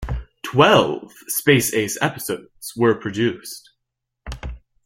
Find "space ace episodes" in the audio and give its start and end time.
1.27-2.73